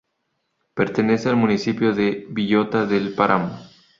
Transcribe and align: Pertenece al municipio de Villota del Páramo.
Pertenece 0.73 1.29
al 1.29 1.35
municipio 1.35 1.93
de 1.93 2.25
Villota 2.27 2.87
del 2.87 3.13
Páramo. 3.13 3.59